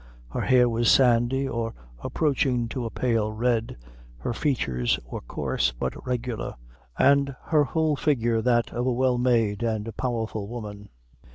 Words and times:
Her 0.31 0.41
hair 0.41 0.67
was 0.67 0.89
sandy, 0.89 1.47
or 1.47 1.75
approaching 1.99 2.67
to 2.69 2.85
a 2.85 2.89
pale 2.89 3.31
red; 3.31 3.77
her 4.17 4.33
features 4.33 4.99
were 5.05 5.21
coarse, 5.21 5.73
but 5.73 6.07
regular; 6.07 6.55
and 6.97 7.35
her 7.43 7.65
whole 7.65 7.95
figure 7.95 8.41
that 8.41 8.71
of 8.71 8.87
a 8.87 8.91
well 8.91 9.19
made 9.19 9.61
and 9.61 9.95
powerful 9.97 10.47
woman. 10.47 10.89